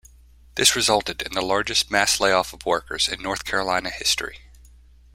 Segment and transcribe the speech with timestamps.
[0.55, 4.39] This resulted in the largest mass layoff of workers in North Carolina history.